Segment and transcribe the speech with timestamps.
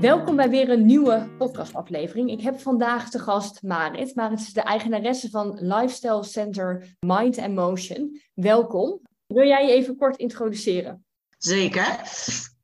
[0.00, 2.30] Welkom bij weer een nieuwe podcastaflevering.
[2.30, 4.14] Ik heb vandaag te gast Marit.
[4.14, 8.20] Marit is de eigenaresse van Lifestyle Center Mind and Motion.
[8.34, 9.00] Welkom.
[9.26, 11.04] Wil jij je even kort introduceren?
[11.38, 12.00] Zeker.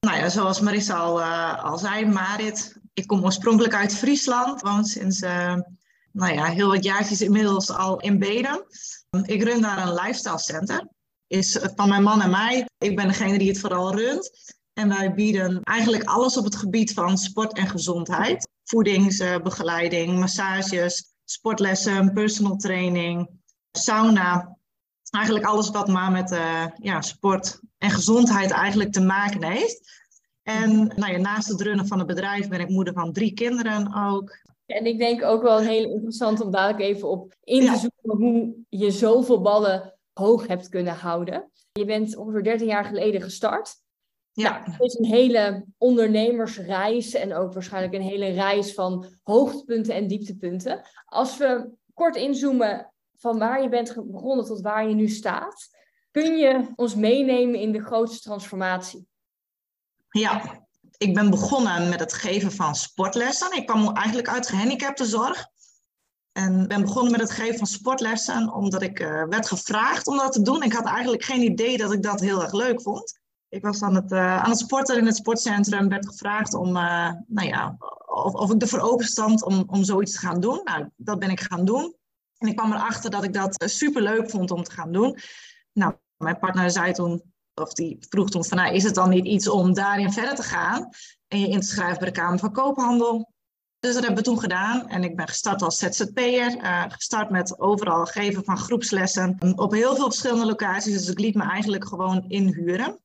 [0.01, 2.81] Nou ja, zoals Marissa al, uh, al zei, Marit.
[2.93, 4.61] Ik kom oorspronkelijk uit Friesland.
[4.61, 5.57] Woon sinds uh,
[6.17, 8.65] nou ja, heel wat jaartjes inmiddels al in Bedum.
[9.23, 10.89] Ik run daar een lifestyle center.
[11.27, 12.69] Is van mijn man en mij.
[12.79, 14.55] Ik ben degene die het vooral runt.
[14.73, 18.49] En wij bieden eigenlijk alles op het gebied van sport en gezondheid.
[18.65, 23.31] Voedingsbegeleiding, massages, sportlessen, personal training,
[23.73, 24.57] sauna.
[25.11, 30.05] Eigenlijk alles wat maar met uh, ja, sport en gezondheid eigenlijk te maken heeft.
[30.43, 33.95] En nou ja, naast het runnen van het bedrijf ben ik moeder van drie kinderen
[33.95, 34.45] ook.
[34.67, 38.55] En ik denk ook wel heel interessant om dadelijk even op in te zoeken hoe
[38.69, 41.51] je zoveel ballen hoog hebt kunnen houden.
[41.73, 43.85] Je bent ongeveer 13 jaar geleden gestart.
[44.33, 44.63] Ja.
[44.65, 50.81] het is een hele ondernemersreis en ook waarschijnlijk een hele reis van hoogtepunten en dieptepunten.
[51.05, 55.69] Als we kort inzoomen van waar je bent begonnen tot waar je nu staat,
[56.11, 59.09] kun je ons meenemen in de grootste transformatie?
[60.11, 60.66] Ja,
[60.99, 63.57] ik ben begonnen met het geven van sportlessen.
[63.57, 65.47] Ik kwam eigenlijk uit gehandicaptenzorg.
[66.33, 70.33] En ben begonnen met het geven van sportlessen omdat ik uh, werd gevraagd om dat
[70.33, 70.63] te doen.
[70.63, 73.19] Ik had eigenlijk geen idee dat ik dat heel erg leuk vond.
[73.49, 77.11] Ik was aan het, uh, aan het sporten in het sportcentrum, werd gevraagd om, uh,
[77.27, 80.61] nou ja, of, of ik ervoor open stond om, om zoiets te gaan doen.
[80.65, 81.97] Nou, dat ben ik gaan doen.
[82.39, 85.19] En ik kwam erachter dat ik dat super leuk vond om te gaan doen.
[85.73, 87.23] Nou, mijn partner zei toen,
[87.61, 90.43] of die vroeg toen van, nou, is het dan niet iets om daarin verder te
[90.43, 90.89] gaan
[91.29, 93.35] en je in te schrijven bij de Kamer van Koophandel?
[93.79, 96.57] Dus dat hebben we toen gedaan en ik ben gestart als ZZP'er.
[96.57, 100.93] Uh, gestart met overal geven van groepslessen op heel veel verschillende locaties.
[100.93, 103.01] Dus ik liet me eigenlijk gewoon inhuren.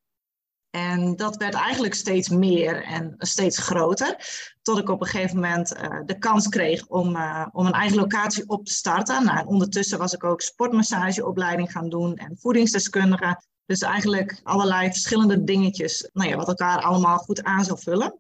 [0.69, 4.16] En dat werd eigenlijk steeds meer en steeds groter.
[4.62, 7.97] Tot ik op een gegeven moment uh, de kans kreeg om, uh, om een eigen
[7.97, 9.25] locatie op te starten.
[9.25, 13.41] Nou, ondertussen was ik ook sportmassageopleiding gaan doen en voedingsdeskundige.
[13.71, 18.19] Dus eigenlijk allerlei verschillende dingetjes, nou ja, wat elkaar allemaal goed aan zou vullen.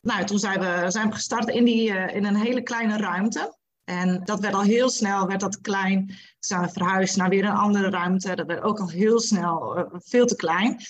[0.00, 3.58] Nou, toen zijn we, zijn we gestart in, die, uh, in een hele kleine ruimte.
[3.84, 6.06] En dat werd al heel snel, werd dat klein.
[6.06, 8.34] Toen zijn we verhuisd naar weer een andere ruimte.
[8.34, 10.80] Dat werd ook al heel snel veel te klein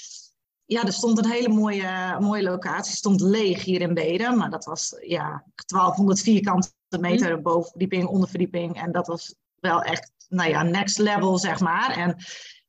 [0.72, 4.36] ja, er stond een hele mooie, mooie locatie, stond leeg hier in Beden.
[4.36, 6.70] Maar dat was ja, 1200 vierkante
[7.00, 7.42] meter mm.
[7.42, 8.82] bovenverdieping, onderverdieping.
[8.82, 11.90] En dat was wel echt, nou ja, next level, zeg maar.
[11.96, 12.16] En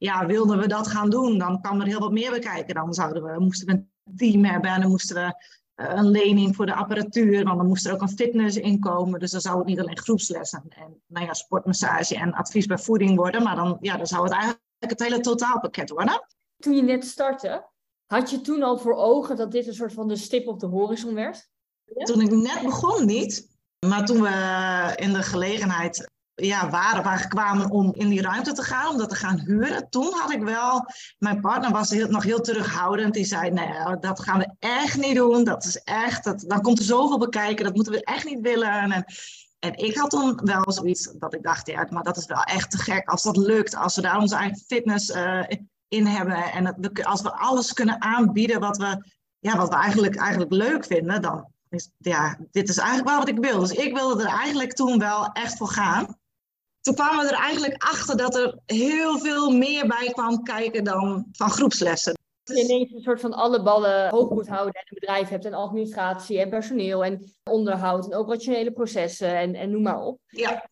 [0.03, 2.75] ja, wilden we dat gaan doen, dan kwam er heel wat meer bekijken.
[2.75, 5.33] Dan zouden we, moesten we een team hebben en dan moesten we
[5.75, 9.19] uh, een lening voor de apparatuur, want dan moest er ook een fitness inkomen.
[9.19, 13.15] Dus dan zou het niet alleen groepslessen en nou ja, sportmassage en advies bij voeding
[13.15, 16.25] worden, maar dan, ja, dan zou het eigenlijk het hele totaalpakket worden.
[16.57, 17.69] Toen je net startte,
[18.05, 20.67] had je toen al voor ogen dat dit een soort van de stip op de
[20.67, 21.49] horizon werd?
[21.93, 23.51] Toen ik net begon niet.
[23.87, 28.63] Maar toen we in de gelegenheid ja, waren, waar kwamen om in die ruimte te
[28.63, 29.89] gaan, om dat te gaan huren.
[29.89, 30.85] Toen had ik wel,
[31.17, 33.13] mijn partner was heel, nog heel terughoudend.
[33.13, 35.43] Die zei, nee, dat gaan we echt niet doen.
[35.43, 38.71] Dat is echt, dat, dan komt er zoveel bekijken, dat moeten we echt niet willen.
[38.71, 39.05] En,
[39.59, 42.71] en ik had toen wel zoiets dat ik dacht, ja, maar dat is wel echt
[42.71, 43.75] te gek als dat lukt.
[43.75, 45.43] Als we daar onze eigen fitness uh,
[45.87, 46.51] in hebben.
[46.51, 50.85] En dat als we alles kunnen aanbieden wat we, ja, wat we eigenlijk, eigenlijk leuk
[50.85, 53.59] vinden, dan is ja, dit is eigenlijk wel wat ik wil.
[53.59, 56.17] Dus ik wilde er eigenlijk toen wel echt voor gaan.
[56.83, 61.25] Toen kwamen we er eigenlijk achter dat er heel veel meer bij kwam kijken dan
[61.31, 62.17] van groepslessen.
[62.43, 65.45] Dat je ineens een soort van alle ballen hoog moet houden en een bedrijf hebt
[65.45, 70.19] en administratie en personeel en onderhoud en operationele processen en, en noem maar op.
[70.27, 70.63] Ja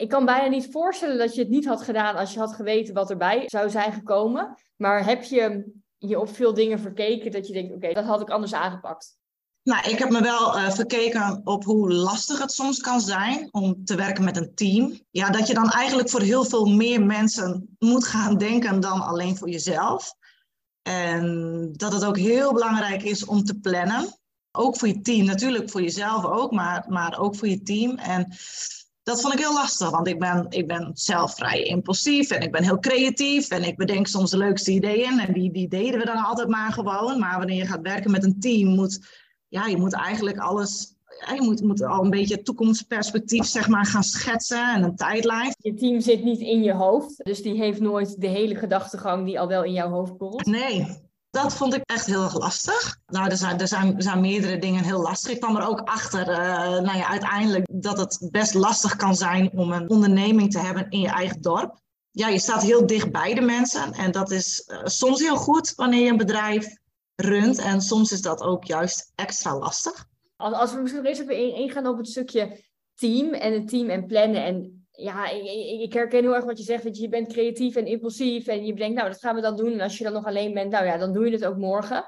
[0.00, 2.94] ik kan bijna niet voorstellen dat je het niet had gedaan als je had geweten
[2.94, 4.56] wat erbij zou zijn gekomen.
[4.76, 8.30] Maar heb je je op veel dingen verkeken dat je denkt, oké, dat had ik
[8.30, 9.18] anders aangepakt?
[9.62, 13.84] Nou, ik heb me wel uh, verkeken op hoe lastig het soms kan zijn om
[13.84, 15.00] te werken met een team.
[15.10, 19.36] Ja, dat je dan eigenlijk voor heel veel meer mensen moet gaan denken dan alleen
[19.36, 20.14] voor jezelf.
[20.82, 24.18] En dat het ook heel belangrijk is om te plannen.
[24.52, 27.98] Ook voor je team, natuurlijk voor jezelf ook, maar, maar ook voor je team.
[27.98, 28.34] En
[29.02, 32.52] dat vond ik heel lastig, want ik ben, ik ben zelf vrij impulsief en ik
[32.52, 36.06] ben heel creatief en ik bedenk soms de leukste ideeën en die, die deden we
[36.06, 37.18] dan altijd maar gewoon.
[37.18, 38.98] Maar wanneer je gaat werken met een team, moet
[39.50, 40.94] ja, je moet eigenlijk alles,
[41.26, 45.54] ja, je moet, moet al een beetje toekomstperspectief zeg maar gaan schetsen en een tijdlijn.
[45.58, 49.40] Je team zit niet in je hoofd, dus die heeft nooit de hele gedachtegang die
[49.40, 50.46] al wel in jouw hoofd borrelt.
[50.46, 50.86] Nee,
[51.30, 52.98] dat vond ik echt heel erg lastig.
[53.06, 55.32] Nou, er zijn, er zijn, er zijn meerdere dingen heel lastig.
[55.32, 56.36] Ik kwam er ook achter, uh,
[56.80, 61.00] nou ja, uiteindelijk dat het best lastig kan zijn om een onderneming te hebben in
[61.00, 61.78] je eigen dorp.
[62.10, 63.92] ja, je staat heel dicht bij de mensen.
[63.92, 66.79] En dat is uh, soms heel goed wanneer je een bedrijf
[67.20, 67.58] runt.
[67.58, 70.08] En soms is dat ook juist extra lastig.
[70.36, 72.60] Als, als we misschien eerst even ingaan op het stukje
[72.94, 74.44] team en het team en plannen.
[74.44, 75.44] En ja, ik,
[75.80, 76.84] ik, herken heel erg wat je zegt.
[76.84, 78.46] Dat je bent creatief en impulsief.
[78.46, 79.72] En je denkt, nou, dat gaan we dan doen.
[79.72, 82.04] En als je dan nog alleen bent, nou ja, dan doe je het ook morgen.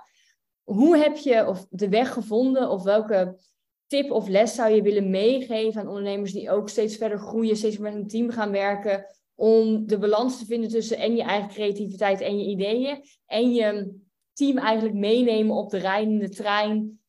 [0.63, 2.71] Hoe heb je of de weg gevonden?
[2.71, 3.39] Of welke
[3.87, 7.79] tip of les zou je willen meegeven aan ondernemers die ook steeds verder groeien, steeds
[7.79, 9.07] met een team gaan werken?
[9.35, 13.05] Om de balans te vinden tussen en je eigen creativiteit en je ideeën.
[13.27, 13.95] En je
[14.43, 17.01] team eigenlijk meenemen op de rijdende trein.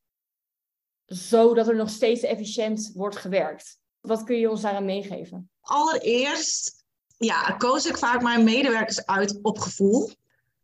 [1.06, 3.80] Zodat er nog steeds efficiënt wordt gewerkt.
[4.02, 5.50] Wat kun je ons daaraan meegeven?
[5.62, 6.84] Allereerst
[7.18, 10.12] ja, koos ik vaak mijn medewerkers uit op gevoel.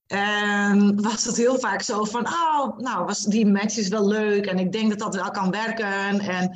[0.08, 4.46] En was het heel vaak zo van, oh, nou, was die match is wel leuk
[4.46, 5.86] en ik denk dat dat wel kan werken.
[5.86, 6.52] En,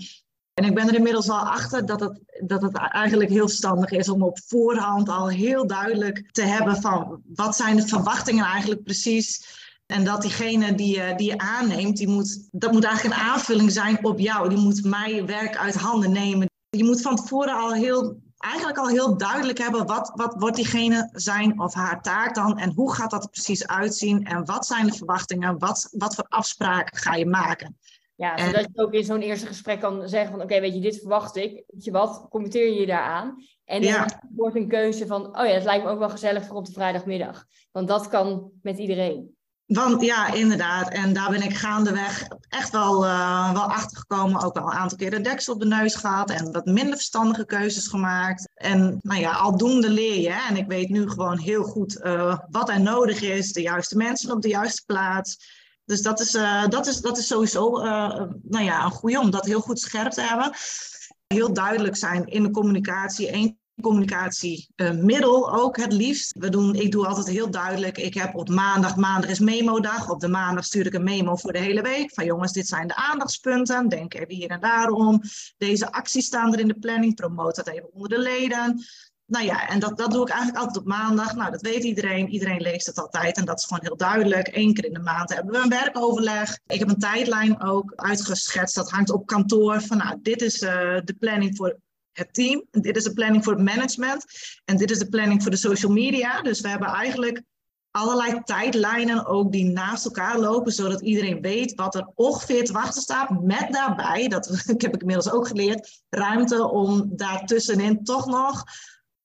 [0.54, 4.10] en ik ben er inmiddels wel achter dat het, dat het eigenlijk heel verstandig is
[4.10, 9.62] om op voorhand al heel duidelijk te hebben van wat zijn de verwachtingen eigenlijk precies.
[9.86, 13.72] En dat diegene die je, die je aanneemt, die moet, dat moet eigenlijk een aanvulling
[13.72, 14.50] zijn op jou.
[14.50, 16.50] Die moet mij werk uit handen nemen.
[16.70, 21.10] Je moet van tevoren al heel eigenlijk al heel duidelijk hebben wat, wat wordt diegene
[21.12, 24.86] zijn of haar taak dan en hoe gaat dat er precies uitzien en wat zijn
[24.86, 27.78] de verwachtingen, wat, wat voor afspraken ga je maken.
[28.16, 31.00] Ja, zodat je ook in zo'n eerste gesprek kan zeggen van oké, weet je, dit
[31.00, 31.64] verwacht ik.
[31.68, 33.36] Weet je wat, committeer je je daaraan?
[33.66, 36.56] En dan wordt een keuze van, oh ja, het lijkt me ook wel gezellig voor
[36.56, 37.46] op de vrijdagmiddag.
[37.72, 39.36] Want dat kan met iedereen.
[39.66, 40.90] Want ja, inderdaad.
[40.90, 44.42] En daar ben ik gaandeweg echt wel, uh, wel achter gekomen.
[44.42, 46.30] Ook wel een aantal keer de deksel op de neus gehad.
[46.30, 48.50] En wat minder verstandige keuzes gemaakt.
[48.54, 50.46] En nou ja, aldoende leer je.
[50.50, 53.54] En ik weet nu gewoon heel goed uh, wat er nodig is.
[53.54, 55.62] De juiste mensen op de juiste plaats.
[55.86, 57.72] Dus dat is, uh, dat is, dat is sowieso
[58.42, 60.52] nou ja, een goede om dat heel goed scherp te hebben.
[61.28, 63.34] Heel duidelijk zijn in de communicatie.
[63.34, 66.36] Eén communicatiemiddel uh, ook het liefst.
[66.40, 70.10] We doen, ik doe altijd heel duidelijk, ik heb op maandag, maandag is memo-dag.
[70.10, 72.14] Op de maandag stuur ik een memo voor de hele week.
[72.14, 73.90] Van jongens, dit zijn de aandachtspunten.
[73.90, 75.22] Denk even hier en daarom.
[75.58, 77.16] Deze acties staan er in de planning.
[77.16, 78.84] Promoot dat even onder de leden.
[79.26, 81.36] Nou ja, en dat, dat doe ik eigenlijk altijd op maandag.
[81.36, 82.30] Nou, dat weet iedereen.
[82.30, 83.38] Iedereen leest het altijd.
[83.38, 84.50] En dat is gewoon heel duidelijk.
[84.52, 86.60] Eén keer in de maand hebben we een werkoverleg.
[86.68, 88.76] Ik heb een tijdlijn ook uitgeschetst.
[88.76, 89.82] Dat hangt op kantoor.
[89.82, 90.70] Van nou, dit is uh,
[91.04, 91.78] de planning voor
[92.14, 92.66] het team.
[92.72, 94.26] Dit is de planning voor het management.
[94.66, 96.42] En dit is de planning voor de social media.
[96.42, 97.42] Dus we hebben eigenlijk
[97.92, 103.02] allerlei tijdlijnen ook die naast elkaar lopen, zodat iedereen weet wat er ongeveer te wachten
[103.02, 103.42] staat.
[103.42, 108.64] Met daarbij, dat heb ik inmiddels ook geleerd, ruimte om daartussenin toch nog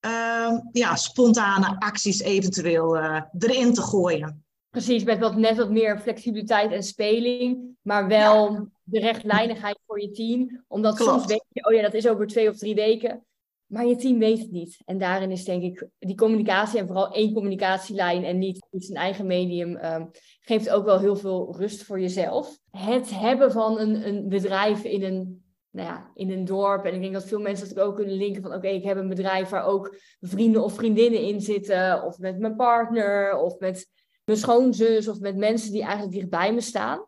[0.06, 4.44] uh, ja, spontane acties eventueel uh, erin te gooien.
[4.70, 10.10] Precies, met wat, net wat meer flexibiliteit en speling, maar wel de rechtlijnigheid voor je
[10.10, 10.64] team.
[10.68, 13.22] Omdat soms weet je, oh ja, dat is over twee of drie weken.
[13.66, 14.78] Maar je team weet het niet.
[14.84, 19.26] En daarin is denk ik die communicatie en vooral één communicatielijn en niet een eigen
[19.26, 20.10] medium, um,
[20.40, 22.58] geeft ook wel heel veel rust voor jezelf.
[22.70, 26.84] Het hebben van een, een bedrijf in een, nou ja, in een dorp.
[26.84, 29.08] En ik denk dat veel mensen dat ook kunnen linken van oké, ik heb een
[29.08, 32.04] bedrijf waar ook vrienden of vriendinnen in zitten.
[32.04, 33.86] Of met mijn partner of met
[34.28, 37.06] mijn schoonzus of met mensen die eigenlijk dichtbij me staan.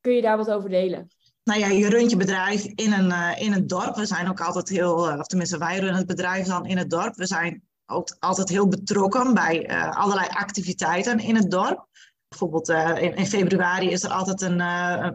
[0.00, 1.08] Kun je daar wat over delen?
[1.44, 3.96] nou ja, je runt je bedrijf in een, uh, in een dorp.
[3.96, 6.90] We zijn ook altijd heel, uh, of tenminste wij runnen het bedrijf dan in het
[6.90, 7.14] dorp.
[7.14, 11.88] We zijn ook altijd heel betrokken bij uh, allerlei activiteiten in het dorp.
[12.28, 14.60] Bijvoorbeeld in, in, februari is er altijd een,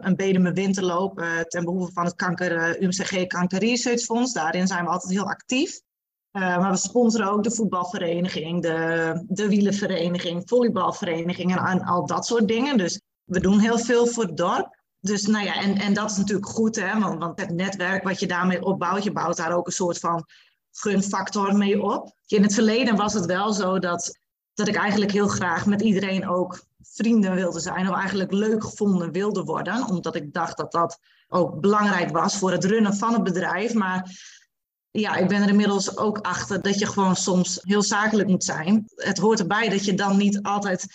[0.06, 4.32] een Bedeme winterloop ten behoeve van het kanker, UMCG Kanker Research Fonds.
[4.32, 5.80] Daarin zijn we altijd heel actief.
[6.38, 12.48] Maar we sponsoren ook de voetbalvereniging, de, de wielenvereniging, volleybalvereniging en, en al dat soort
[12.48, 12.78] dingen.
[12.78, 14.76] Dus we doen heel veel voor het dorp
[15.06, 18.20] dus nou ja, en, en dat is natuurlijk goed, hè, want, want het netwerk wat
[18.20, 20.26] je daarmee opbouwt, je bouwt daar ook een soort van
[20.72, 22.14] gunfactor mee op.
[22.26, 24.18] In het verleden was het wel zo dat,
[24.54, 29.12] dat ik eigenlijk heel graag met iedereen ook vrienden wilde zijn, of eigenlijk leuk gevonden
[29.12, 33.22] wilde worden, omdat ik dacht dat dat ook belangrijk was voor het runnen van het
[33.22, 33.74] bedrijf.
[33.74, 34.10] Maar
[35.00, 38.84] ja, ik ben er inmiddels ook achter dat je gewoon soms heel zakelijk moet zijn.
[38.94, 40.86] Het hoort erbij dat je dan niet altijd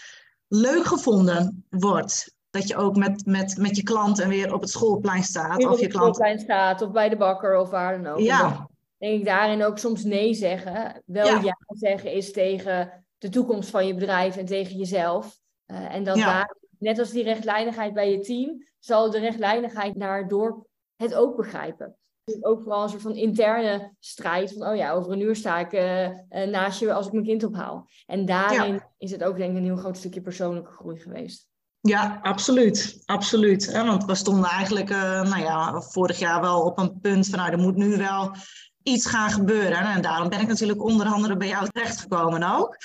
[0.48, 5.24] leuk gevonden wordt dat je ook met, met, met je klanten weer op het schoolplein
[5.24, 5.64] staat.
[5.64, 8.20] of op je het schoolplein staat, of bij de bakker, of waar dan ook.
[8.20, 8.70] Ja.
[8.98, 11.02] denk ik daarin ook soms nee zeggen.
[11.06, 15.40] Wel ja, zeggen is tegen de toekomst van je bedrijf en tegen jezelf.
[15.68, 20.20] Uh, en dan daar, net als die rechtlijnigheid bij je team, zal de rechtlijnigheid naar
[20.20, 21.96] het dorp het ook begrijpen.
[22.42, 24.54] Ook vooral een soort van interne strijd.
[24.54, 27.44] Van, oh ja, over een uur sta ik uh, naast je als ik mijn kind
[27.44, 27.90] ophaal.
[28.06, 31.50] En daarin is het ook denk ik een heel groot stukje persoonlijke groei geweest.
[31.82, 33.02] Ja, absoluut.
[33.06, 33.72] absoluut.
[33.72, 37.52] Want we stonden eigenlijk uh, nou ja, vorig jaar wel op een punt van nou,
[37.52, 38.36] er moet nu wel
[38.84, 39.78] iets gaan gebeuren.
[39.78, 42.78] En daarom ben ik natuurlijk onder andere bij jou terechtgekomen ook.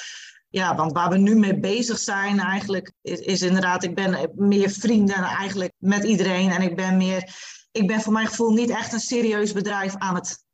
[0.48, 4.70] Ja, want waar we nu mee bezig zijn eigenlijk, is, is inderdaad, ik ben meer
[4.70, 6.50] vrienden eigenlijk met iedereen.
[6.50, 7.34] En ik ben meer,
[7.76, 10.44] ik ben voor mijn gevoel niet echt een serieus bedrijf aan het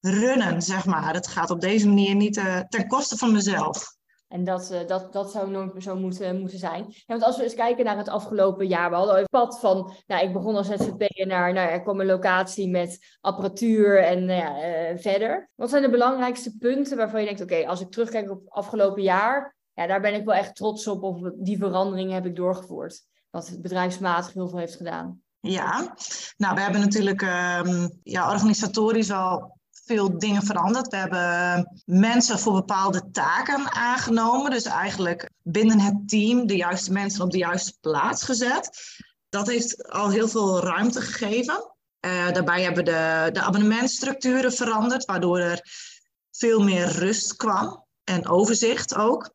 [0.00, 1.14] runnen, zeg maar.
[1.14, 3.98] Het gaat op deze manier niet uh, ten koste van mezelf.
[4.28, 6.84] En dat, uh, dat, dat zou nooit zo moeten, moeten zijn.
[6.88, 8.90] Ja, want als we eens kijken naar het afgelopen jaar.
[8.90, 12.06] We hadden een pad van, nou, ik begon als ZZP'er naar, nou, er kwam een
[12.06, 15.50] locatie met apparatuur en nou verder.
[15.54, 19.02] Wat zijn de belangrijkste punten waarvan je denkt, oké, als ik terugkijk op het afgelopen
[19.02, 23.02] jaar, ja, daar ben ik wel echt trots op of die veranderingen heb ik doorgevoerd.
[23.30, 25.22] Wat het bedrijfsmatig heel veel heeft gedaan.
[25.40, 25.94] Ja,
[26.36, 30.88] nou, we hebben natuurlijk um, ja, organisatorisch al veel dingen veranderd.
[30.88, 34.50] We hebben mensen voor bepaalde taken aangenomen.
[34.50, 38.70] Dus eigenlijk binnen het team de juiste mensen op de juiste plaats gezet.
[39.28, 41.74] Dat heeft al heel veel ruimte gegeven.
[42.06, 45.60] Uh, daarbij hebben we de, de abonnementstructuren veranderd, waardoor er
[46.30, 49.34] veel meer rust kwam en overzicht ook.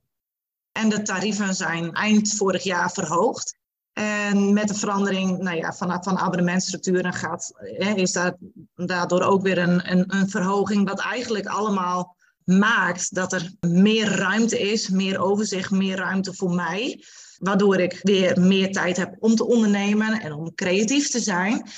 [0.72, 3.58] En de tarieven zijn eind vorig jaar verhoogd.
[3.96, 7.52] En met de verandering nou ja, van, van abonnementstructuren gaat,
[7.96, 8.36] is daar
[8.76, 14.60] daardoor ook weer een, een, een verhoging, wat eigenlijk allemaal maakt dat er meer ruimte
[14.60, 17.04] is, meer overzicht, meer ruimte voor mij.
[17.38, 21.70] Waardoor ik weer meer tijd heb om te ondernemen en om creatief te zijn.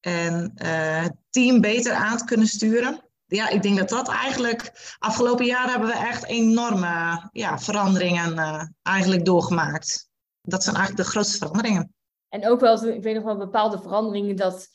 [0.00, 3.02] En uh, team beter aan te kunnen sturen.
[3.26, 4.72] Ja, ik denk dat dat eigenlijk.
[4.98, 10.07] Afgelopen jaar hebben we echt enorme ja, veranderingen uh, eigenlijk doorgemaakt
[10.48, 11.92] dat zijn eigenlijk de grootste veranderingen.
[12.28, 14.68] En ook wel, ik weet nog wel bepaalde veranderingen dat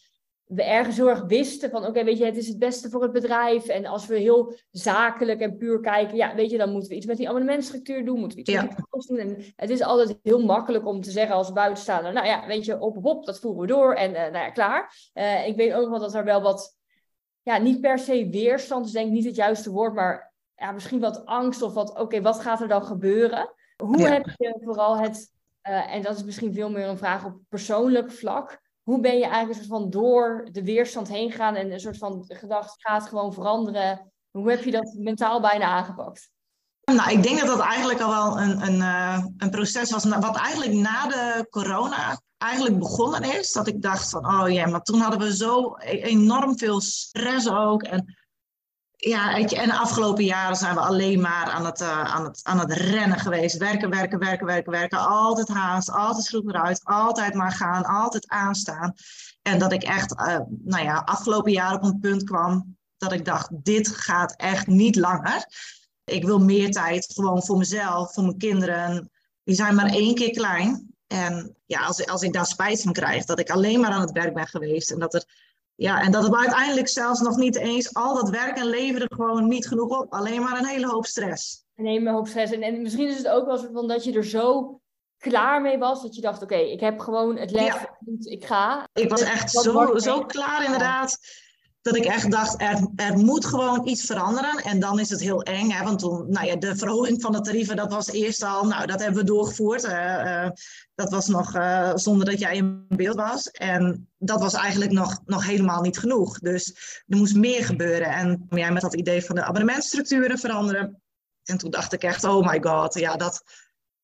[0.44, 3.12] we ergens heel erg wisten van oké, weet je, het is het beste voor het
[3.12, 3.68] bedrijf.
[3.68, 7.06] En als we heel zakelijk en puur kijken, ja, weet je, dan moeten we iets
[7.06, 8.62] met die abonnementstructuur doen, moeten we iets ja.
[8.62, 9.18] met die doen.
[9.18, 12.80] En het is altijd heel makkelijk om te zeggen als buitenstaander, nou ja, weet je,
[12.80, 15.10] op op op, dat voeren we door en uh, nou ja, klaar.
[15.13, 16.77] Uh, ik weet ook wel dat er wel wat,
[17.42, 21.00] ja, niet per se weerstand is denk ik niet het juiste woord, maar ja, misschien
[21.00, 23.53] wat angst of wat, oké, wat gaat er dan gebeuren?
[23.84, 25.32] Hoe heb je vooral het
[25.70, 28.62] uh, en dat is misschien veel meer een vraag op persoonlijk vlak.
[28.84, 31.98] Hoe ben je eigenlijk een soort van door de weerstand heen gegaan en een soort
[31.98, 34.12] van gedacht gaat gewoon veranderen?
[34.32, 36.32] Hoe heb je dat mentaal bijna aangepakt?
[36.84, 40.38] Nou, ik denk dat dat eigenlijk al wel een, een, uh, een proces was, wat
[40.38, 43.51] eigenlijk na de corona eigenlijk begonnen is.
[43.51, 47.50] Dat ik dacht van, oh ja, maar toen hadden we zo e-, enorm veel stress
[47.50, 47.84] ook.
[47.84, 48.15] En
[49.10, 52.60] ja, en de afgelopen jaren zijn we alleen maar aan het, uh, aan, het, aan
[52.60, 53.57] het rennen geweest.
[53.57, 55.00] Werken, werken, werken, werken, werken.
[55.00, 58.93] Altijd haast, altijd vroeg eruit, altijd maar gaan, altijd aanstaan.
[59.41, 63.25] En dat ik echt, uh, nou ja, afgelopen jaar op een punt kwam dat ik
[63.25, 65.45] dacht, dit gaat echt niet langer.
[66.03, 69.12] Ik wil meer tijd gewoon voor mezelf, voor mijn kinderen.
[69.43, 70.95] Die zijn maar één keer klein.
[71.07, 74.12] En ja, als, als ik daar spijt van krijg, dat ik alleen maar aan het
[74.12, 75.25] werk ben geweest en dat er
[75.75, 79.48] ja, en dat het uiteindelijk zelfs nog niet eens al dat werk en leveren gewoon
[79.48, 80.13] niet genoeg op.
[80.13, 81.65] Alleen maar een hele hoop stress.
[81.75, 82.53] Een hele hoop stress.
[82.53, 84.80] En, en misschien is het ook wel van dat je er zo
[85.18, 86.01] klaar mee was.
[86.01, 87.86] Dat je dacht, oké, ik heb gewoon het lef,
[88.20, 88.88] ik ga.
[88.94, 91.18] Ik was echt zo, zo klaar inderdaad
[91.84, 94.63] dat ik echt dacht, er, er moet gewoon iets veranderen.
[94.63, 97.42] En dan is het heel eng, hè, want toen, nou ja, de verhoging van de
[97.42, 99.84] tarieven, dat was eerst al, nou, dat hebben we doorgevoerd.
[99.84, 100.50] Uh, uh,
[100.96, 103.52] dat was nog uh, zonder dat jij in beeld was.
[103.52, 106.40] En dat was eigenlijk nog, nog helemaal niet genoeg.
[106.40, 106.68] Dus
[107.08, 108.08] er moest meer gebeuren.
[108.08, 111.02] En jij met dat idee van de abonnementstructuren veranderen.
[111.44, 113.44] En toen dacht ik echt, oh my god, ja, dat,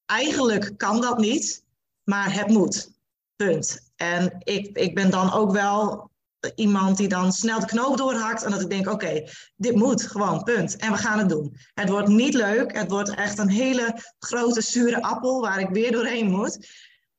[0.06, 1.64] eigenlijk kan dat niet,
[2.04, 2.92] maar het moet.
[3.36, 3.92] Punt.
[3.96, 6.09] En ik, ik ben dan ook wel
[6.56, 9.24] iemand die dan snel de knoop doorhakt en dat ik denk, oké,
[9.56, 10.76] dit moet gewoon, punt.
[10.76, 11.58] En we gaan het doen.
[11.74, 15.92] Het wordt niet leuk, het wordt echt een hele grote zure appel waar ik weer
[15.92, 16.68] doorheen moet.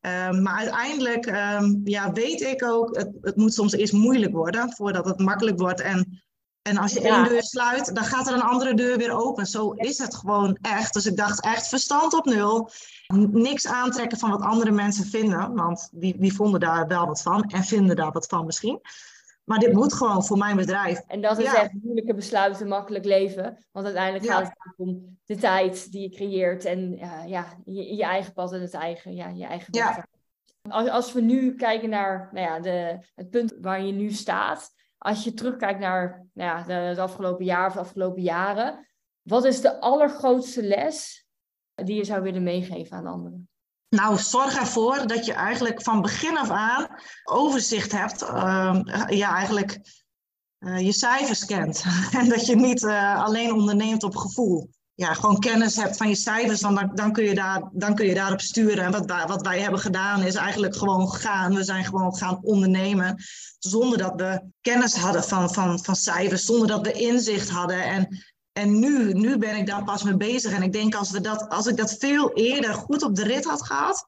[0.01, 4.73] Um, maar uiteindelijk um, ja, weet ik ook, het, het, moet soms eerst moeilijk worden
[4.73, 5.81] voordat het makkelijk wordt.
[5.81, 6.23] En,
[6.63, 7.17] en als je ja.
[7.17, 9.47] één deur sluit, dan gaat er een andere deur weer open.
[9.47, 10.93] Zo is het gewoon echt.
[10.93, 12.71] Dus ik dacht echt verstand op nul.
[13.31, 17.43] Niks aantrekken van wat andere mensen vinden, want die, die vonden daar wel wat van
[17.43, 18.81] en vinden daar wat van misschien.
[19.51, 20.99] Maar dit moet gewoon voor mijn bedrijf.
[21.07, 23.67] En dat is echt moeilijke besluiten, makkelijk leven.
[23.73, 28.05] Want uiteindelijk gaat het om de tijd die je creëert en uh, ja, je, je,
[28.05, 30.07] eigen pad en het eigen, ja, je eigen ja.
[30.69, 34.71] Als, als we nu kijken naar nou ja, de, het punt waar je nu staat,
[34.99, 38.87] als je terugkijkt naar nou ja, de, het afgelopen jaar of de afgelopen jaren,
[39.23, 41.27] wat is de allergrootste les
[41.75, 43.50] die je zou willen meegeven aan anderen?
[43.91, 46.89] Nou, zorg ervoor dat je eigenlijk van begin af aan
[47.25, 48.23] overzicht hebt.
[48.23, 49.79] Uh, ja, eigenlijk
[50.59, 51.85] uh, je cijfers kent.
[52.19, 54.71] en dat je niet uh, alleen onderneemt op gevoel.
[54.95, 58.15] ja, gewoon kennis hebt van je cijfers, dan, dan, kun, je daar, dan kun je
[58.15, 58.85] daarop sturen.
[58.85, 61.55] En wat, wat wij hebben gedaan is eigenlijk gewoon gaan.
[61.55, 63.23] We zijn gewoon gaan ondernemen
[63.59, 67.85] zonder dat we kennis hadden van, van, van cijfers, zonder dat we inzicht hadden.
[67.85, 68.25] En,
[68.61, 70.53] en nu, nu ben ik daar pas mee bezig.
[70.53, 73.45] En ik denk als, we dat, als ik dat veel eerder goed op de rit
[73.45, 74.07] had gehad,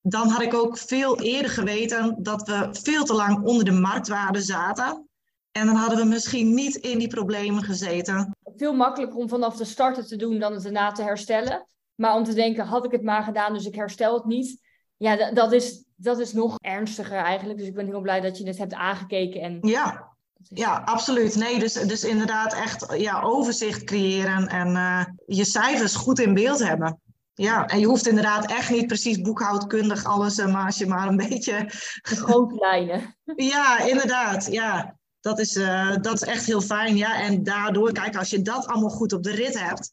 [0.00, 4.40] dan had ik ook veel eerder geweten dat we veel te lang onder de marktwaarde
[4.40, 5.08] zaten.
[5.52, 9.64] En dan hadden we misschien niet in die problemen gezeten veel makkelijker om vanaf de
[9.64, 11.66] starten te doen dan het daarna te herstellen.
[11.94, 14.60] Maar om te denken, had ik het maar gedaan, dus ik herstel het niet.
[14.96, 17.58] Ja, dat is, dat is nog ernstiger eigenlijk.
[17.58, 19.40] Dus ik ben heel blij dat je het hebt aangekeken.
[19.40, 19.58] En...
[19.60, 21.36] Ja, ja, absoluut.
[21.36, 26.58] Nee, dus, dus inderdaad echt ja, overzicht creëren en uh, je cijfers goed in beeld
[26.58, 27.00] hebben.
[27.34, 31.08] Ja, en je hoeft inderdaad echt niet precies boekhoudkundig alles, eh, maar als je maar
[31.08, 31.70] een beetje...
[32.02, 33.16] Grote lijnen.
[33.36, 34.46] Ja, inderdaad.
[34.50, 36.96] Ja dat is, uh, dat is echt heel fijn.
[36.96, 37.20] Ja.
[37.20, 39.90] En daardoor, kijk, als je dat allemaal goed op de rit hebt,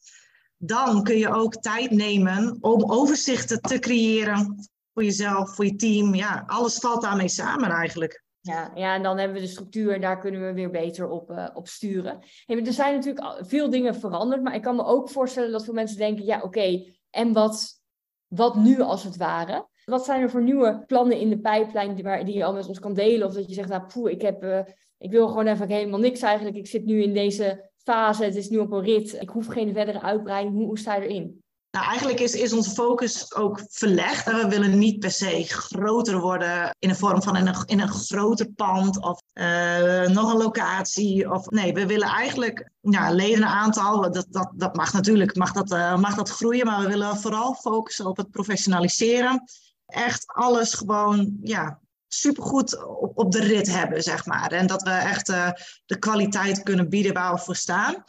[0.56, 6.14] dan kun je ook tijd nemen om overzichten te creëren voor jezelf, voor je team.
[6.14, 8.23] Ja, alles valt daarmee samen eigenlijk.
[8.46, 11.30] Ja, ja, en dan hebben we de structuur en daar kunnen we weer beter op,
[11.30, 12.18] uh, op sturen.
[12.46, 15.96] Er zijn natuurlijk veel dingen veranderd, maar ik kan me ook voorstellen dat veel mensen
[15.96, 17.80] denken, ja oké, en wat,
[18.26, 19.68] wat nu als het ware?
[19.84, 22.78] Wat zijn er voor nieuwe plannen in de pijplijn die, die je al met ons
[22.78, 23.26] kan delen?
[23.26, 24.60] Of dat je zegt, nou poeh, ik heb uh,
[25.04, 26.56] ik wil gewoon even helemaal niks eigenlijk.
[26.56, 29.20] Ik zit nu in deze fase, het is nu op een rit.
[29.20, 30.54] Ik hoef geen verdere uitbreiding.
[30.54, 31.43] Hoe, hoe sta je erin?
[31.74, 34.24] Nou, eigenlijk is, is onze focus ook verlegd.
[34.24, 37.88] We willen niet per se groter worden in de vorm van in een, in een
[37.88, 41.30] groter pand of uh, nog een locatie.
[41.30, 45.96] Of, nee, we willen eigenlijk ja, ledenaantal, dat, dat, dat mag natuurlijk mag dat, uh,
[45.96, 49.42] mag dat groeien, maar we willen vooral focussen op het professionaliseren.
[49.86, 54.52] Echt alles gewoon ja, supergoed op, op de rit hebben, zeg maar.
[54.52, 55.50] En dat we echt uh,
[55.86, 58.04] de kwaliteit kunnen bieden waar we voor staan.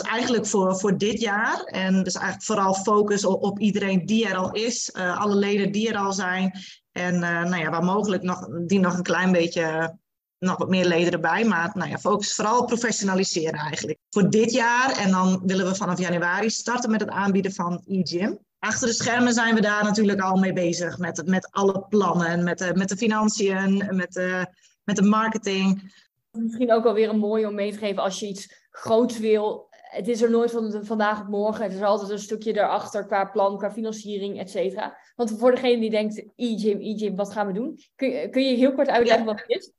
[0.00, 1.60] Is eigenlijk voor, voor dit jaar.
[1.64, 4.90] En dus eigenlijk vooral focus op, iedereen die er al is.
[4.96, 6.52] Uh, alle leden die er al zijn.
[6.92, 9.96] En uh, nou ja, waar mogelijk nog, die nog een klein beetje
[10.38, 11.44] nog wat meer leden erbij.
[11.44, 13.98] Maar nou ja, focus vooral professionaliseren eigenlijk.
[14.10, 14.98] Voor dit jaar.
[14.98, 19.32] En dan willen we vanaf januari starten met het aanbieden van e-gym achter de schermen
[19.32, 20.98] zijn we daar natuurlijk al mee bezig.
[20.98, 24.46] Met, met alle plannen, met de, met de financiën, met de,
[24.84, 25.94] met de marketing.
[26.30, 29.65] Misschien ook alweer een mooie om mee te geven als je iets groots wil.
[29.86, 31.62] Het is er nooit van vandaag op morgen.
[31.64, 34.96] Het is altijd een stukje erachter qua plan, qua financiering, et cetera.
[35.14, 37.78] Want voor degene die denkt, e-gym, e-gym, wat gaan we doen?
[37.94, 39.70] Kun, kun je heel kort uitleggen wat het is?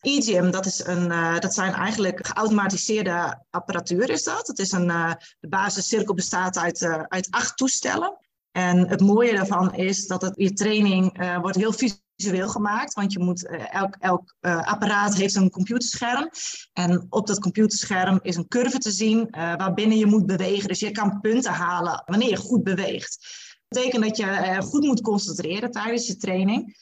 [0.00, 4.46] E-gym, dat, is een, uh, dat zijn eigenlijk geautomatiseerde apparatuur is dat.
[4.46, 8.16] Het is een, uh, de basiscirkel bestaat uit, uh, uit acht toestellen.
[8.50, 11.72] En het mooie daarvan is dat het, je training wordt heel
[12.22, 12.94] visueel gemaakt.
[12.94, 16.30] Want je moet, uh, elk, elk uh, apparaat heeft een computerscherm.
[16.72, 20.68] En op dat computerscherm is een curve te zien waarbinnen je moet bewegen.
[20.68, 23.18] Dus je kan punten halen wanneer je goed beweegt.
[23.68, 26.76] Dat betekent dat je goed moet concentreren tijdens je training.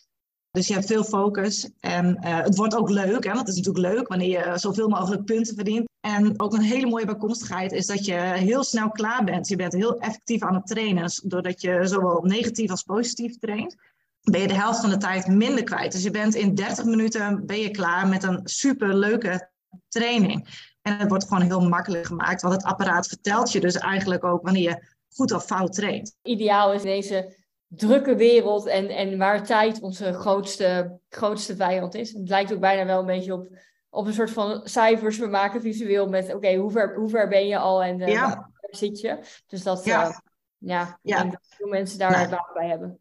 [0.50, 3.24] Dus je hebt veel focus en het wordt ook leuk.
[3.24, 3.33] Hè?
[3.33, 5.88] Want het is natuurlijk leuk wanneer je zoveel mogelijk punten verdient.
[6.00, 9.48] En ook een hele mooie bijkomstigheid is dat je heel snel klaar bent.
[9.48, 11.03] Je bent heel effectief aan het trainen.
[11.03, 13.76] Dus doordat je zowel negatief als positief traint,
[14.22, 15.92] ben je de helft van de tijd minder kwijt.
[15.92, 19.50] Dus je bent in 30 minuten ben je klaar met een super leuke
[19.88, 20.68] training.
[20.83, 24.42] En het wordt gewoon heel makkelijk gemaakt, want het apparaat vertelt je dus eigenlijk ook
[24.42, 24.83] wanneer je
[25.14, 26.16] goed of fout traint.
[26.22, 27.35] Ideaal is deze
[27.66, 32.12] drukke wereld en, en waar tijd onze grootste, grootste vijand is.
[32.12, 33.48] Het lijkt ook bijna wel een beetje op,
[33.90, 35.18] op een soort van cijfers.
[35.18, 38.50] We maken visueel met, oké, hoe, ver, hoe ver ben je al en uh, waar
[38.61, 39.18] zit je?
[39.46, 40.18] Dus dat, ja, uh,
[40.59, 41.24] ja, ja.
[41.24, 42.28] dat veel mensen daar nee.
[42.28, 42.98] baat bij hebben.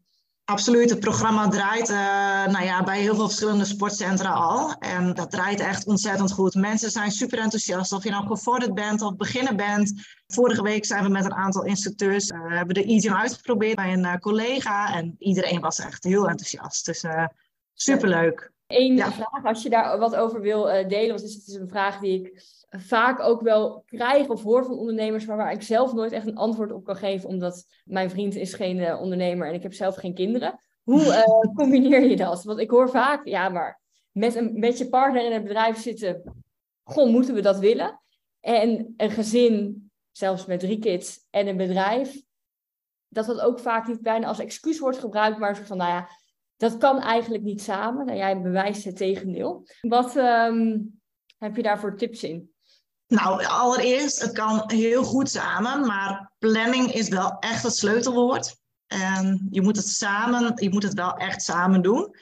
[0.50, 1.96] Absoluut, het programma draait uh,
[2.46, 4.74] nou ja, bij heel veel verschillende sportcentra al.
[4.78, 6.54] En dat draait echt ontzettend goed.
[6.54, 9.92] Mensen zijn super enthousiast, of je nou gevorderd bent of beginner bent.
[10.26, 14.04] Vorige week zijn we met een aantal instructeurs, uh, hebben de e uitgeprobeerd bij een
[14.04, 14.94] uh, collega.
[14.94, 16.86] En iedereen was echt heel enthousiast.
[16.86, 17.04] Dus
[17.74, 18.52] superleuk.
[18.66, 19.12] Eén ja.
[19.12, 22.42] vraag, als je daar wat over wil delen, want het is een vraag die ik
[22.78, 26.36] vaak ook wel krijg of hoor van ondernemers, maar waar ik zelf nooit echt een
[26.36, 29.94] antwoord op kan geven, omdat mijn vriend is geen uh, ondernemer en ik heb zelf
[29.94, 30.60] geen kinderen.
[30.82, 31.24] Hoe uh,
[31.58, 32.44] combineer je dat?
[32.44, 33.80] Want ik hoor vaak, ja, maar
[34.10, 36.42] met, een, met je partner in het bedrijf zitten,
[36.82, 38.00] goh, moeten we dat willen?
[38.40, 42.22] En een gezin, zelfs met drie kids en een bedrijf,
[43.08, 46.08] dat dat ook vaak niet bijna als excuus wordt gebruikt, maar zo van, nou ja,
[46.56, 48.06] dat kan eigenlijk niet samen.
[48.06, 49.66] Nou, jij bewijst het tegendeel.
[49.80, 51.00] Wat um,
[51.38, 52.49] heb je daarvoor tips in?
[53.10, 58.56] Nou, allereerst, het kan heel goed samen, maar planning is wel echt het sleutelwoord.
[58.86, 62.14] En je moet het samen, je moet het wel echt samen doen.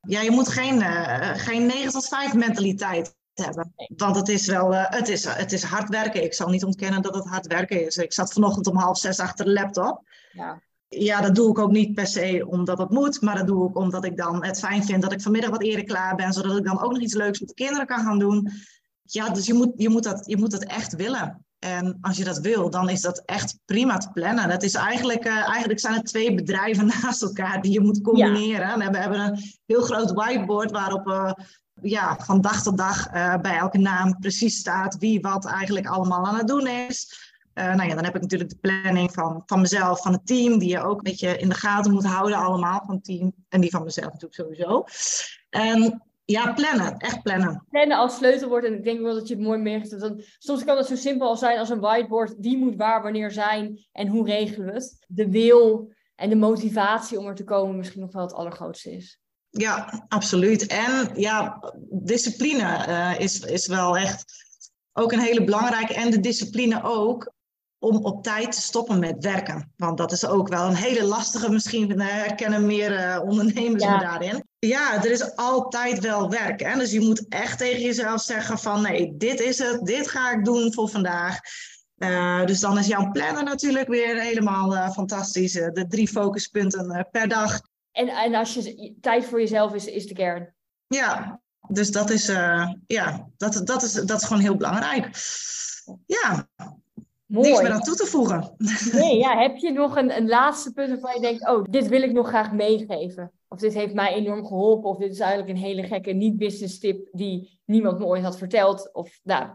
[0.00, 3.72] Ja, je moet geen, uh, geen 9 tot 5 mentaliteit hebben.
[3.96, 6.24] Want het is wel, uh, het, is, het is hard werken.
[6.24, 7.96] Ik zal niet ontkennen dat het hard werken is.
[7.96, 10.02] Ik zat vanochtend om half zes achter de laptop.
[10.32, 10.62] Ja.
[10.88, 13.76] Ja, dat doe ik ook niet per se omdat het moet, maar dat doe ik
[13.76, 16.64] omdat ik dan het fijn vind dat ik vanmiddag wat eerder klaar ben, zodat ik
[16.64, 18.50] dan ook nog iets leuks met de kinderen kan gaan doen.
[19.12, 21.46] Ja, dus je moet, je moet, dat, je moet dat echt willen.
[21.58, 24.48] En als je dat wil, dan is dat echt prima te plannen.
[24.48, 28.78] Dat is eigenlijk, uh, eigenlijk zijn het twee bedrijven naast elkaar die je moet combineren.
[28.78, 31.32] We, hebben, een heel groot whiteboard waarop uh,
[31.82, 36.26] ja, van dag tot dag uh, bij elke naam precies staat wie wat eigenlijk allemaal
[36.26, 37.30] aan het doen is.
[37.54, 40.68] nou ja, dan heb ik natuurlijk de planning van, van mezelf, van het team, die
[40.68, 43.32] je ook een beetje in de gaten moet houden allemaal van het team.
[43.48, 44.84] En die van mezelf natuurlijk sowieso.
[45.50, 46.96] En ja, plannen.
[46.96, 47.64] Echt plannen.
[47.70, 48.64] Plannen als sleutelwoord.
[48.64, 50.12] En ik denk wel dat je het mooi meegeeft.
[50.38, 52.34] Soms kan het zo simpel zijn als een whiteboard.
[52.38, 55.04] Wie moet waar wanneer zijn en hoe regelen we het?
[55.06, 59.20] De wil en de motivatie om er te komen misschien nog wel het allergrootste is.
[59.50, 60.66] Ja, absoluut.
[60.66, 64.24] En ja, discipline uh, is, is wel echt
[64.92, 65.94] ook een hele belangrijke.
[65.94, 67.32] En de discipline ook
[67.78, 69.72] om op tijd te stoppen met werken.
[69.76, 73.98] Want dat is ook wel een hele lastige, misschien herkennen meer uh, ondernemers ja.
[73.98, 74.44] daarin.
[74.58, 76.60] Ja, er is altijd wel werk.
[76.60, 76.78] Hè?
[76.78, 80.44] Dus je moet echt tegen jezelf zeggen van nee, dit is het, dit ga ik
[80.44, 81.38] doen voor vandaag.
[81.98, 85.52] Uh, dus dan is jouw planner natuurlijk weer helemaal uh, fantastisch.
[85.52, 87.60] de drie focuspunten per dag.
[87.92, 90.54] En, en als je tijd voor jezelf is, is de kern.
[90.86, 92.26] Ja, dus dat is,
[92.86, 95.10] ja, dat, dat, is, dat is gewoon heel belangrijk.
[96.06, 96.48] Ja,
[97.28, 97.48] Mooi.
[97.48, 98.54] Niks meer aan toe te voegen.
[98.92, 102.02] Nee, ja, heb je nog een, een laatste punt waarvan je denkt, oh, dit wil
[102.02, 103.32] ik nog graag meegeven?
[103.48, 107.08] Of dit heeft mij enorm geholpen, of dit is eigenlijk een hele gekke niet-business tip
[107.12, 108.90] die niemand me ooit had verteld?
[108.92, 109.48] Of, nou.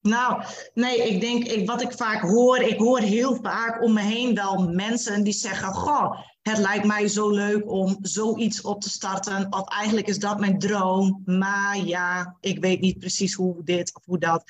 [0.00, 0.42] nou,
[0.74, 4.34] nee, ik denk, ik, wat ik vaak hoor, ik hoor heel vaak om me heen
[4.34, 9.46] wel mensen die zeggen, goh, het lijkt mij zo leuk om zoiets op te starten.
[9.50, 14.04] Of eigenlijk is dat mijn droom, maar ja, ik weet niet precies hoe dit of
[14.04, 14.44] hoe dat.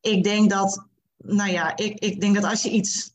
[0.00, 0.86] Ik denk dat
[1.26, 3.14] nou ja, ik, ik denk dat als je iets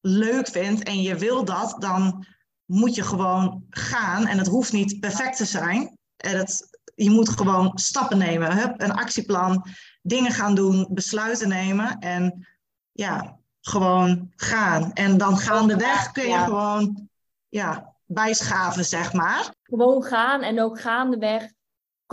[0.00, 2.26] leuk vindt en je wil dat, dan
[2.64, 4.26] moet je gewoon gaan.
[4.26, 5.98] En het hoeft niet perfect te zijn.
[6.16, 8.56] En het, je moet gewoon stappen nemen.
[8.56, 9.66] Hup, een actieplan,
[10.02, 11.98] dingen gaan doen, besluiten nemen.
[11.98, 12.46] En
[12.92, 14.92] ja, gewoon gaan.
[14.92, 17.08] En dan gaandeweg kun je gewoon
[17.48, 19.54] ja, bijschaven, zeg maar.
[19.62, 21.52] Gewoon gaan en ook gaandeweg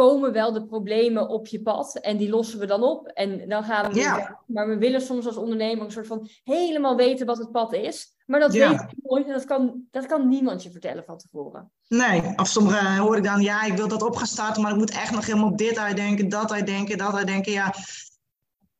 [0.05, 3.07] komen wel de problemen op je pad en die lossen we dan op.
[3.07, 3.99] En dan gaan we.
[3.99, 4.39] Ja.
[4.45, 8.15] Maar we willen soms als ondernemer een soort van helemaal weten wat het pad is.
[8.25, 11.71] Maar dat weet je nooit en dat kan, dat kan niemand je vertellen van tevoren.
[11.87, 14.77] Nee, of sommige hoor ik dan, ja, ik wil dat op gaan starten, maar ik
[14.77, 17.51] moet echt nog helemaal op dit uitdenken, dat uitdenken, dat uitdenken.
[17.51, 17.73] Ja,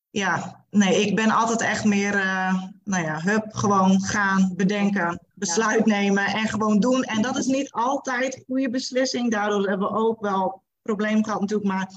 [0.10, 5.86] ja nee, ik ben altijd echt meer, uh, nou ja, hup, gewoon gaan, bedenken, besluit
[5.86, 7.04] nemen en gewoon doen.
[7.04, 9.32] En dat is niet altijd een goede beslissing.
[9.32, 11.70] Daardoor hebben we ook wel probleem gehad natuurlijk.
[11.70, 11.92] Maar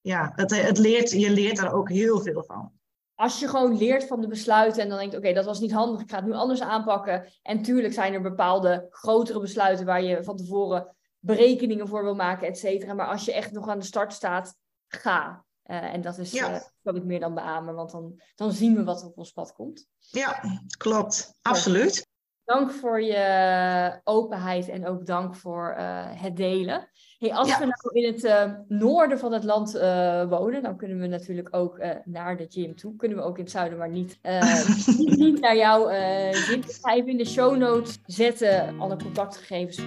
[0.00, 2.72] ja, het, het leert, je leert er ook heel veel van.
[3.14, 6.00] Als je gewoon leert van de besluiten en dan denkt, oké, dat was niet handig,
[6.00, 7.26] ik ga het nu anders aanpakken.
[7.42, 12.48] En tuurlijk zijn er bepaalde grotere besluiten waar je van tevoren berekeningen voor wil maken,
[12.48, 12.94] et cetera.
[12.94, 14.56] Maar als je echt nog aan de start staat,
[14.88, 15.44] ga.
[15.64, 16.54] Uh, en dat is, ja.
[16.54, 19.32] uh, kan ik meer dan beamen, want dan, dan zien we wat er op ons
[19.32, 19.86] pad komt.
[19.98, 20.40] Ja,
[20.76, 21.34] klopt.
[21.42, 22.06] Absoluut.
[22.44, 26.88] Dank voor je openheid en ook dank voor uh, het delen.
[27.18, 31.00] Hey, als we nou in het uh, noorden van het land uh, wonen, dan kunnen
[31.00, 32.96] we natuurlijk ook uh, naar de gym toe.
[32.96, 34.18] Kunnen we ook in het zuiden, maar niet,
[34.98, 35.86] niet, niet, naar jouw
[36.32, 36.62] gym.
[36.62, 39.80] Ga even in de show notes zetten alle contactgegevens